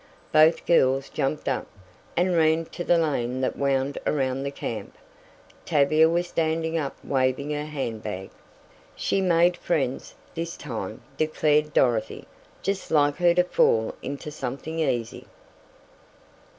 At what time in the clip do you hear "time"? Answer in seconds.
10.57-11.01